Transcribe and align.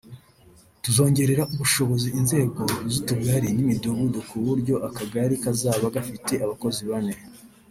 “Tuzongerera 0.83 1.43
ubushobozi 1.53 2.07
inzego 2.19 2.61
z’utugari 2.91 3.47
n’imidugudu 3.55 4.19
kuburyo 4.29 4.75
akagari 4.87 5.35
kazaba 5.43 5.85
gafite 5.95 6.33
abakozi 6.45 6.81
bane 6.91 7.15